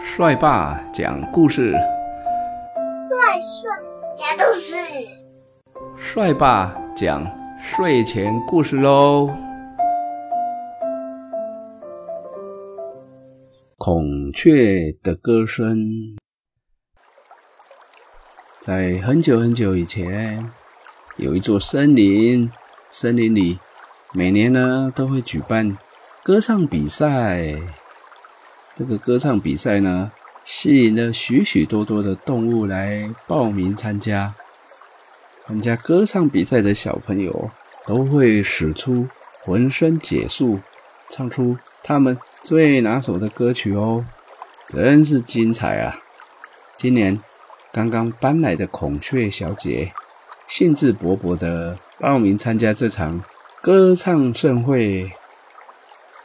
[0.00, 3.68] 帅爸讲故事，帅帅
[4.16, 4.76] 讲故事，
[5.96, 7.26] 帅爸讲
[7.58, 9.28] 睡前故事喽。
[13.76, 15.76] 孔雀的歌声，
[18.60, 20.48] 在很久很久以前，
[21.16, 22.48] 有一座森林，
[22.92, 23.58] 森林里
[24.14, 25.76] 每年呢都会举办
[26.22, 27.56] 歌唱比赛。
[28.78, 30.12] 这个歌唱比赛呢，
[30.44, 34.32] 吸引了许许多多的动物来报名参加。
[35.44, 37.50] 参加歌唱比赛的小朋友
[37.86, 39.08] 都会使出
[39.40, 40.60] 浑身解数，
[41.10, 44.06] 唱出他们最拿手的歌曲哦，
[44.68, 45.96] 真是精彩啊！
[46.76, 47.20] 今年
[47.72, 49.92] 刚刚搬来的孔雀小姐，
[50.46, 53.24] 兴致勃勃地报名参加这场
[53.60, 55.10] 歌唱盛会。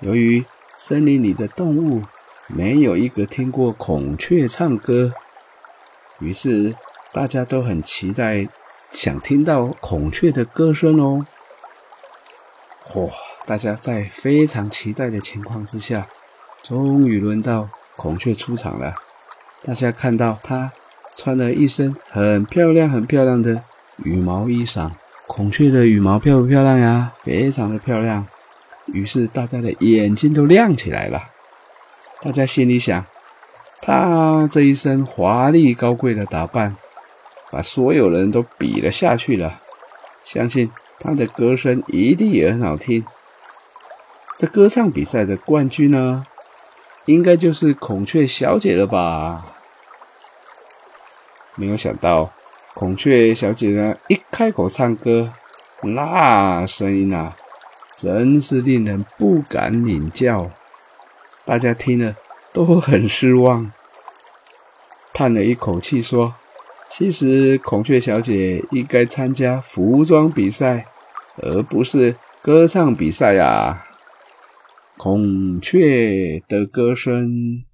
[0.00, 0.44] 由于
[0.76, 2.02] 森林里的动物，
[2.46, 5.12] 没有一个听过孔雀唱歌，
[6.18, 6.74] 于是
[7.12, 8.48] 大家都很期待，
[8.90, 11.26] 想听到孔雀的歌声哦。
[12.94, 13.10] 哇！
[13.46, 16.06] 大家在非常期待的情况之下，
[16.62, 18.94] 终于轮到孔雀出场了。
[19.62, 20.72] 大家看到它
[21.14, 23.62] 穿了一身很漂亮、很漂亮的
[24.02, 24.90] 羽毛衣裳。
[25.26, 27.12] 孔雀的羽毛漂不漂亮呀？
[27.22, 28.26] 非常的漂亮。
[28.86, 31.22] 于是大家的眼睛都亮起来了。
[32.24, 33.04] 大家心里想，
[33.82, 36.74] 他这一身华丽高贵的打扮，
[37.50, 39.60] 把所有人都比了下去了。
[40.24, 43.04] 相信他的歌声一定也很好听。
[44.38, 46.24] 这歌唱比赛的冠军呢，
[47.04, 49.46] 应该就是孔雀小姐了吧？
[51.56, 52.32] 没有想到，
[52.72, 55.30] 孔雀小姐呢，一开口唱歌，
[55.82, 57.36] 那声音啊，
[57.94, 60.50] 真是令人不敢领教。
[61.44, 62.16] 大家听了
[62.52, 63.70] 都很失望，
[65.12, 66.34] 叹了一口气说
[66.88, 70.86] ：“其实孔雀小姐应该参加服装比赛，
[71.36, 73.86] 而不是歌唱比赛呀。”
[74.96, 77.64] 孔雀的歌声。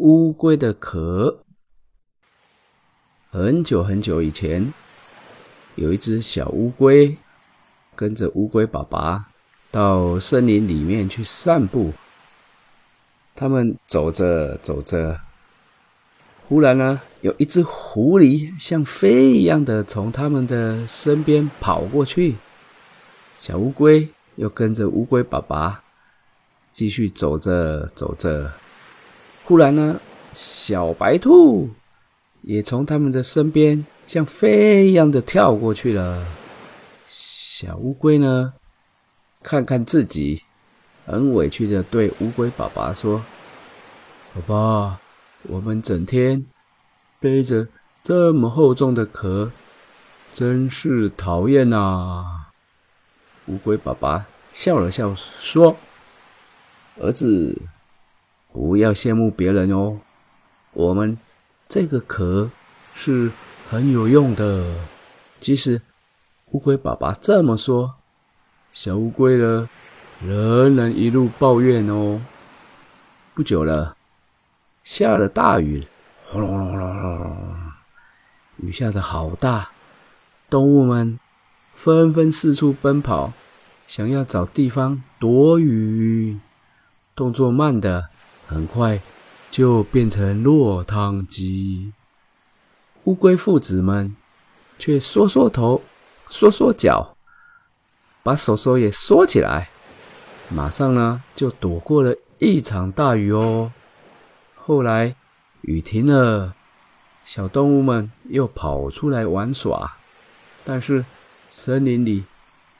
[0.00, 1.44] 乌龟的壳。
[3.30, 4.72] 很久很久以前，
[5.74, 7.18] 有一只小乌龟，
[7.94, 9.26] 跟着乌龟爸爸
[9.70, 11.92] 到森林里面去散步。
[13.34, 15.20] 他们走着走着，
[16.48, 22.36] 忽然呢，有一只狐狸像飞一样的从他们的身边跑过去。
[23.38, 25.84] 小乌龟又跟着乌龟爸爸
[26.72, 28.50] 继续走着走着。
[29.50, 30.00] 忽然呢，
[30.32, 31.68] 小白兔
[32.42, 36.24] 也从他们的身边像飞一样的跳过去了。
[37.08, 38.52] 小乌龟呢，
[39.42, 40.40] 看看自己，
[41.04, 43.20] 很委屈的对乌龟爸爸说
[44.32, 45.00] ：“爸爸，
[45.48, 46.46] 我们整天
[47.18, 47.66] 背着
[48.00, 49.50] 这么厚重的壳，
[50.32, 52.24] 真是讨厌呐。”
[53.50, 55.76] 乌龟爸爸笑了笑说
[57.02, 57.60] ：“儿子。”
[58.52, 60.00] 不要羡慕别人哦，
[60.72, 61.16] 我们
[61.68, 62.50] 这个壳
[62.94, 63.30] 是
[63.68, 64.64] 很有用的。
[65.38, 65.80] 即使
[66.46, 67.94] 乌龟爸爸这么说，
[68.72, 69.68] 小乌龟呢
[70.26, 72.20] 仍然一路抱怨哦。
[73.34, 73.96] 不久了，
[74.82, 75.86] 下了大雨，
[76.24, 77.36] 轰隆隆隆隆，
[78.56, 79.70] 雨下的好大，
[80.50, 81.18] 动物们
[81.72, 83.32] 纷纷四处奔跑，
[83.86, 86.38] 想要找地方躲雨，
[87.14, 88.08] 动作慢的。
[88.50, 89.00] 很快
[89.48, 91.92] 就变成落汤鸡。
[93.04, 94.16] 乌龟父子们
[94.76, 95.80] 却缩缩头、
[96.28, 97.16] 缩缩脚，
[98.24, 99.68] 把手手也缩起来，
[100.48, 103.70] 马上呢就躲过了一场大雨哦。
[104.56, 105.14] 后来
[105.60, 106.52] 雨停了，
[107.24, 109.96] 小动物们又跑出来玩耍，
[110.64, 111.04] 但是
[111.48, 112.24] 森林里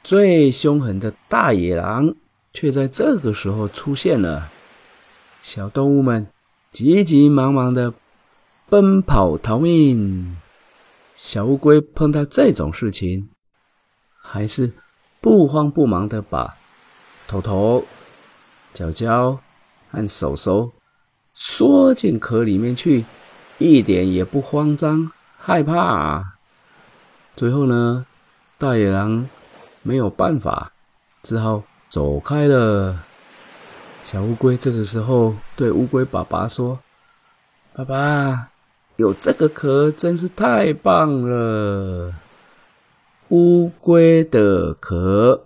[0.03, 2.13] 最凶狠的大野狼
[2.51, 4.49] 却在这个时候出现了。
[5.41, 6.27] 小动物们
[6.71, 7.93] 急急忙忙的
[8.69, 10.37] 奔跑逃命，
[11.15, 13.29] 小乌龟碰到这种事情，
[14.21, 14.71] 还是
[15.19, 16.55] 不慌不忙的把
[17.27, 17.83] 头头、
[18.73, 19.39] 脚脚
[19.89, 20.71] 和手手
[21.33, 23.03] 缩进壳里面去，
[23.57, 26.37] 一点也不慌张害怕。
[27.35, 28.05] 最后呢，
[28.57, 29.27] 大野狼
[29.81, 30.71] 没有办法，
[31.23, 33.03] 只好走开了。
[34.03, 36.79] 小乌龟这个时候对乌龟爸爸说
[37.73, 38.49] ：“爸爸，
[38.97, 42.13] 有这个壳真是太棒了！
[43.29, 45.45] 乌龟的壳。”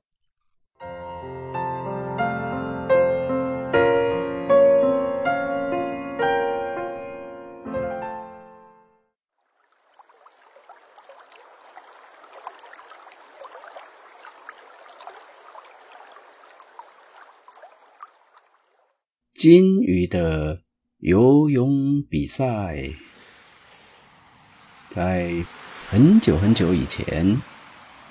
[19.47, 20.57] 金鱼的
[20.97, 22.93] 游泳比赛，
[24.89, 25.45] 在
[25.87, 27.39] 很久很久以前，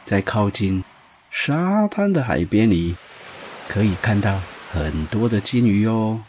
[0.05, 0.85] 在靠近
[1.33, 2.95] 沙滩的海边里，
[3.67, 4.41] 可以看到
[4.71, 6.23] 很多的金鱼哦。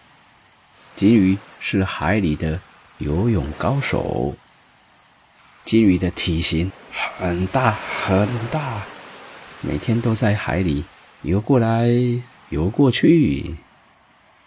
[0.96, 2.60] 金鱼是海里的
[2.98, 4.36] 游泳高手。
[5.66, 6.72] 金鱼的体型
[7.19, 8.81] 很大很大，
[9.62, 10.84] 每天都在海里
[11.22, 11.92] 游过来
[12.50, 13.54] 游过去。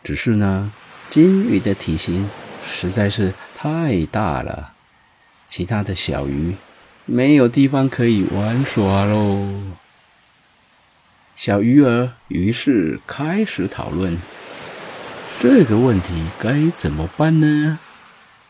[0.04, 0.70] 只是呢，
[1.10, 2.28] 金鱼的体型
[2.66, 4.72] 实在是太大了，
[5.48, 6.54] 其他的小鱼
[7.04, 9.48] 没有地方可以玩耍喽。
[11.36, 14.18] 小鱼儿于是开始讨论
[15.40, 17.78] 这个问题该怎么办呢？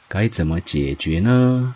[0.08, 1.74] 该怎么解决呢？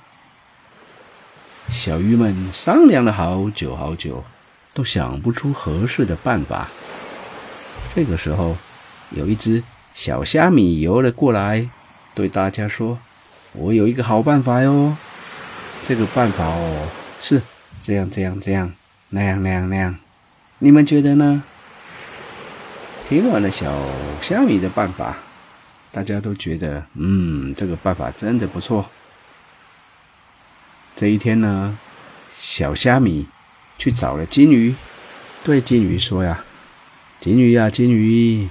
[1.70, 4.24] 小鱼们商量了好久好久，
[4.72, 6.68] 都想不出合适的办法。
[7.94, 8.56] 这个时候，
[9.14, 9.62] 有一只。
[9.94, 11.68] 小虾米游了过来，
[12.14, 12.98] 对大家说
[13.52, 14.96] ：“我有一个好办法哟！
[15.84, 16.88] 这个办法哦，
[17.20, 17.42] 是
[17.82, 18.72] 这样这样这样，
[19.10, 19.94] 那样那样那样，
[20.60, 21.42] 你们觉得呢？”
[23.06, 23.70] 听完了小
[24.22, 25.18] 虾米的办法，
[25.90, 28.88] 大家都觉得，嗯，这个办法真的不错。
[30.96, 31.78] 这一天呢，
[32.34, 33.26] 小虾米
[33.76, 34.74] 去找了金鱼，
[35.44, 36.42] 对金鱼说：“呀，
[37.20, 38.48] 金鱼呀，金鱼。”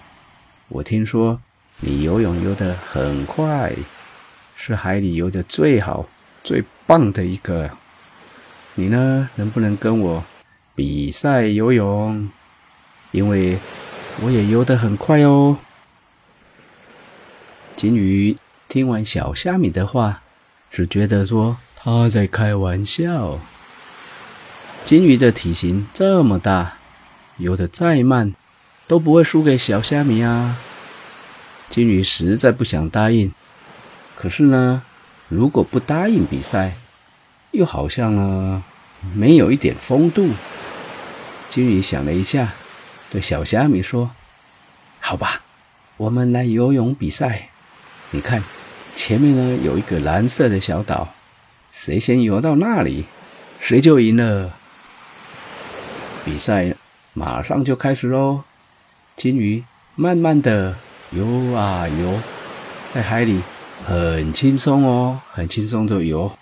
[0.74, 1.38] 我听说
[1.82, 3.74] 你游泳游得很快，
[4.56, 6.08] 是海里游得最好、
[6.46, 7.70] 最棒的一个。
[8.76, 10.24] 你呢，能不能跟我
[10.74, 12.30] 比赛游泳？
[13.12, 13.58] 因为
[14.22, 15.58] 我也游得很快哦。
[17.76, 18.38] 金鱼
[18.70, 20.22] 听完小虾米的话，
[20.70, 23.38] 只觉得说他在开玩笑。
[24.86, 26.78] 金鱼的体型这么大，
[27.38, 28.34] 游得再慢。
[28.92, 30.58] 都不会输给小虾米啊！
[31.70, 33.32] 金鱼实在不想答应，
[34.18, 34.84] 可是呢，
[35.30, 36.74] 如果不答应比赛，
[37.52, 38.62] 又好像呢
[39.16, 40.32] 没有一点风度。
[41.50, 42.52] 金鱼想了一下，
[43.10, 44.12] 对小虾米说
[45.00, 45.42] ：“好吧，
[45.96, 47.48] 我们来游泳比赛。
[48.10, 48.44] 你看，
[48.94, 51.14] 前面呢有一个蓝色的小岛，
[51.72, 53.06] 谁先游到那里，
[53.62, 54.54] 谁就赢了。
[56.26, 56.76] 比赛
[57.14, 58.44] 马上就开始喽！”
[59.22, 59.64] 金鱼
[59.94, 60.76] 慢慢的
[61.12, 62.20] 游啊游，
[62.92, 63.40] 在海里
[63.86, 66.36] 很轻松哦，很轻松的游，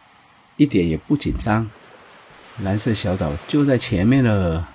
[0.56, 1.70] 一点也不紧张。
[2.64, 4.66] 蓝色小岛就在前面了，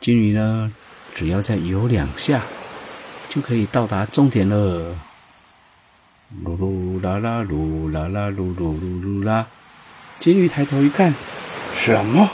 [0.00, 0.70] 金鱼呢，
[1.14, 2.42] 只要再游两下，
[3.30, 4.94] 就可以到达终点了。
[6.44, 9.46] 噜噜啦啦，噜啦啦，噜噜噜噜啦。
[10.20, 11.14] 金鱼抬头一看，
[11.74, 12.28] 什么？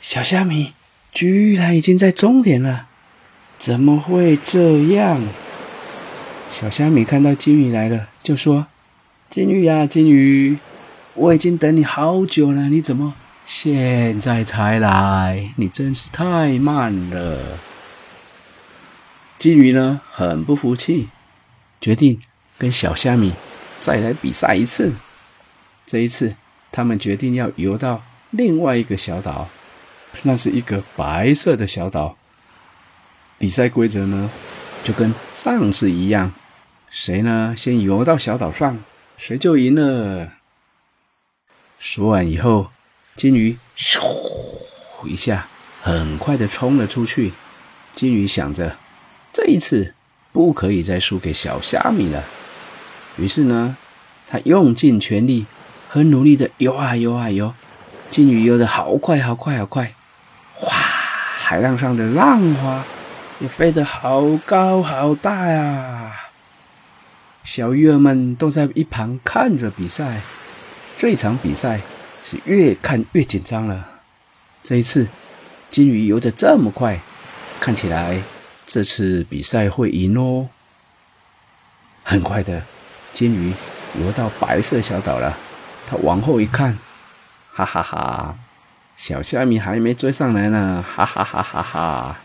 [0.00, 0.72] 小虾米
[1.10, 2.86] 居然已经在终点了！
[3.64, 5.22] 怎么会这样？
[6.50, 8.66] 小虾米看到金鱼来了，就说
[9.30, 10.58] ：“金鱼呀，金鱼，
[11.14, 13.14] 我已经等你好久了，你怎么
[13.46, 15.54] 现在才来？
[15.56, 17.58] 你真是太慢了。”
[19.40, 21.08] 金鱼呢，很不服气，
[21.80, 22.20] 决定
[22.58, 23.32] 跟小虾米
[23.80, 24.92] 再来比赛一次。
[25.86, 26.36] 这一次，
[26.70, 29.48] 他们决定要游到另外一个小岛，
[30.24, 32.18] 那是一个白色的小岛。
[33.38, 34.30] 比赛规则呢，
[34.82, 36.32] 就跟上次一样，
[36.90, 38.78] 谁呢先游到小岛上，
[39.16, 40.32] 谁就赢了。
[41.78, 42.70] 说完以后，
[43.16, 44.00] 金鱼咻
[45.04, 45.48] 一下，
[45.82, 47.32] 很快的冲了出去。
[47.94, 48.76] 金鱼想着，
[49.32, 49.94] 这一次
[50.32, 52.24] 不可以再输给小虾米了。
[53.18, 53.76] 于是呢，
[54.26, 55.46] 他用尽全力，
[55.88, 57.54] 很努力的游啊游啊游。
[58.10, 59.94] 金鱼游的好快好快好快，
[60.54, 60.72] 哗！
[60.72, 62.84] 海浪上的浪花。
[63.40, 66.12] 也飞得好高好大呀！
[67.42, 70.20] 小鱼儿们都在一旁看着比赛。
[70.96, 71.80] 这场比赛
[72.24, 73.86] 是越看越紧张了。
[74.62, 75.08] 这一次，
[75.70, 77.00] 金鱼游得这么快，
[77.60, 78.22] 看起来
[78.64, 80.48] 这次比赛会赢哦。
[82.02, 82.62] 很快的，
[83.12, 83.52] 金鱼
[84.00, 85.36] 游到白色小岛了。
[85.86, 86.78] 它往后一看，
[87.52, 88.36] 哈哈哈！
[88.96, 92.16] 小虾米还没追上来呢，哈哈哈哈哈！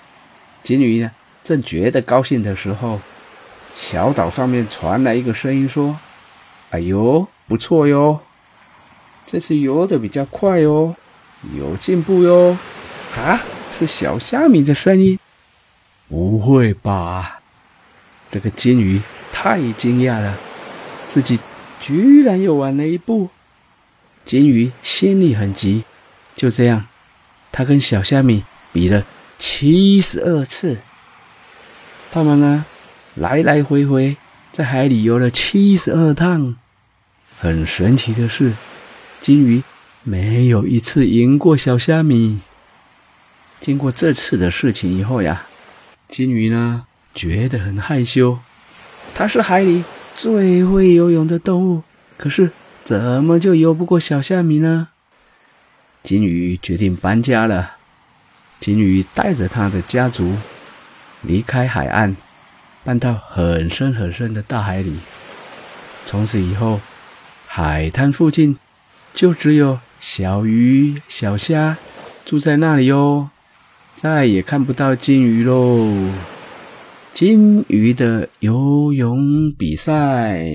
[0.64, 1.12] 金鱼呢，
[1.44, 3.00] 正觉得高兴的时候，
[3.74, 5.98] 小岛上面传来一个声音说
[6.72, 8.20] ：“哎呦，不错哟，
[9.26, 10.96] 这次游的比较快哟，
[11.58, 12.58] 有进步哟。”
[13.18, 13.42] 啊，
[13.78, 15.18] 是小虾米的声音？
[16.08, 17.40] 不会吧？
[18.32, 19.02] 这个金鱼
[19.32, 20.38] 太惊讶了，
[21.08, 21.40] 自己
[21.80, 23.30] 居然又晚了一步。
[24.26, 25.84] 金鱼心里很急，
[26.36, 26.86] 就这样，
[27.52, 29.04] 他跟小虾米比了
[29.40, 30.78] 七十二次。
[32.12, 32.66] 他们呢，
[33.16, 34.18] 来来回回
[34.52, 36.58] 在海里游了七十二趟。
[37.40, 38.54] 很神奇的是，
[39.22, 39.64] 金鱼
[40.04, 42.42] 没有一次赢过小虾米。
[43.62, 45.48] 经过这次的事情以后呀，
[46.08, 48.40] 金鱼呢觉得很害羞。
[49.16, 49.84] 它是海里
[50.16, 51.84] 最会游泳的动物，
[52.18, 52.52] 可是
[52.84, 54.90] 怎么就游不过小虾米呢？
[56.04, 57.78] 金鱼决定搬家了。
[58.60, 60.36] 金鱼带着他的家族
[61.22, 62.16] 离开海岸，
[62.84, 64.98] 搬到很深很深的大海里。
[66.06, 66.80] 从此以后，
[67.48, 68.58] 海滩附近
[69.14, 71.78] 就只有小鱼、小虾
[72.26, 73.30] 住在那里哟。
[73.96, 76.10] 再也看不到金鱼喽！
[77.14, 80.46] 金鱼的游泳比赛。